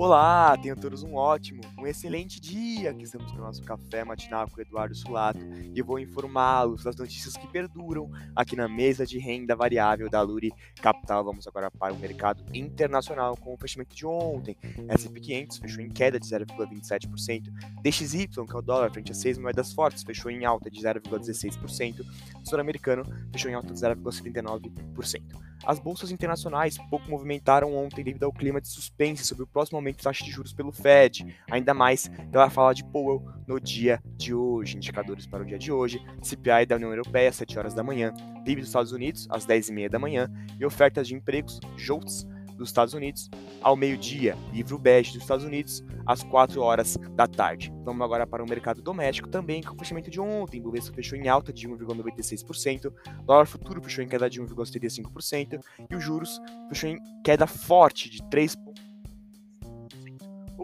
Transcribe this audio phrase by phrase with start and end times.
[0.00, 2.90] Olá, tenham todos um ótimo, um excelente dia.
[2.90, 5.38] Aqui estamos o nosso café matinal com o Eduardo Sulato
[5.74, 10.54] e vou informá-los das notícias que perduram aqui na mesa de renda variável da Luri
[10.80, 11.22] Capital.
[11.22, 14.56] Vamos agora para o mercado internacional com o fechamento de ontem.
[14.88, 17.50] S&P 500 fechou em queda de 0,27%,
[17.82, 22.00] DXY, que é o dólar frente a seis moedas fortes, fechou em alta de 0,16%,
[22.42, 25.50] o sul-americano fechou em alta de 0,79%.
[25.64, 29.89] As bolsas internacionais pouco movimentaram ontem devido ao clima de suspense sobre o próximo aumento
[29.92, 34.34] de taxa de juros pelo Fed, ainda mais pela fala de Powell no dia de
[34.34, 34.76] hoje.
[34.76, 38.12] Indicadores para o dia de hoje: CPI da União Europeia às 7 horas da manhã,
[38.44, 42.26] PIB dos Estados Unidos às 10h30 da manhã e ofertas de empregos, JOLTS,
[42.60, 43.30] dos Estados Unidos
[43.62, 47.72] ao meio-dia, livro bege dos Estados Unidos às 4 horas da tarde.
[47.84, 50.60] Vamos agora para o mercado doméstico também, com o fechamento de ontem.
[50.60, 52.92] Bovespa fechou em alta de 1,96%,
[53.24, 55.60] dólar futuro fechou em queda de 1,75%
[55.90, 56.38] e os juros
[56.68, 58.74] fechou em queda forte de 3 o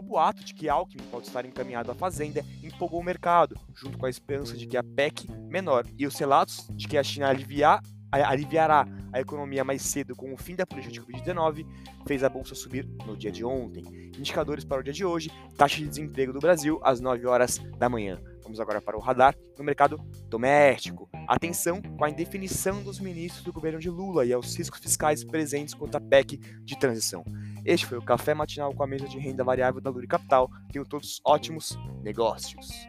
[0.07, 4.09] boato de que Alckmin pode estar encaminhado à Fazenda empolgou o mercado, junto com a
[4.09, 8.87] esperança de que a PEC menor e os relatos de que a China aliviar aliviará
[9.11, 11.65] a economia mais cedo com o fim da política de Covid-19,
[12.07, 13.83] fez a bolsa subir no dia de ontem.
[14.17, 17.89] Indicadores para o dia de hoje: taxa de desemprego do Brasil às 9 horas da
[17.89, 18.21] manhã.
[18.43, 19.97] Vamos agora para o radar no mercado
[20.29, 21.09] doméstico.
[21.27, 25.73] Atenção com a indefinição dos ministros do governo de Lula e aos riscos fiscais presentes
[25.73, 27.25] quanto à PEC de transição.
[27.65, 30.49] Este foi o Café Matinal com a mesa de renda variável da Luri Capital.
[30.71, 32.87] Tenham todos ótimos negócios.